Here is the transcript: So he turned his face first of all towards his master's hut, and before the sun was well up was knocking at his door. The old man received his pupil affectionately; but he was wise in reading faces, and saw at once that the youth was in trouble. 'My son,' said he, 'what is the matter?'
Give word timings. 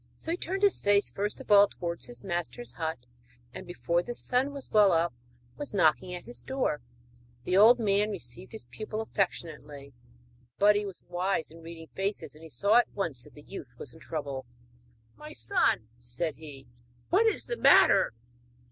So 0.17 0.31
he 0.31 0.37
turned 0.37 0.63
his 0.63 0.79
face 0.79 1.11
first 1.11 1.39
of 1.39 1.51
all 1.51 1.67
towards 1.67 2.07
his 2.07 2.23
master's 2.23 2.71
hut, 2.73 2.97
and 3.53 3.67
before 3.67 4.01
the 4.01 4.15
sun 4.15 4.51
was 4.51 4.71
well 4.71 4.91
up 4.91 5.13
was 5.57 5.75
knocking 5.75 6.11
at 6.15 6.25
his 6.25 6.41
door. 6.41 6.81
The 7.43 7.55
old 7.55 7.77
man 7.79 8.09
received 8.09 8.51
his 8.51 8.65
pupil 8.65 9.01
affectionately; 9.01 9.93
but 10.57 10.75
he 10.75 10.87
was 10.87 11.03
wise 11.07 11.51
in 11.51 11.61
reading 11.61 11.89
faces, 11.93 12.33
and 12.33 12.51
saw 12.51 12.77
at 12.77 12.89
once 12.95 13.25
that 13.25 13.35
the 13.35 13.43
youth 13.43 13.75
was 13.77 13.93
in 13.93 13.99
trouble. 13.99 14.47
'My 15.17 15.33
son,' 15.33 15.87
said 15.99 16.33
he, 16.37 16.65
'what 17.11 17.27
is 17.27 17.45
the 17.45 17.57
matter?' 17.57 18.15